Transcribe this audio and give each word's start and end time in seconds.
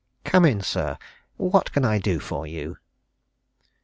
"Come 0.23 0.45
in, 0.45 0.61
sir. 0.61 0.97
What 1.37 1.71
can 1.71 1.85
I 1.85 1.99
do 1.99 2.19
for 2.19 2.47
you?" 2.47 2.77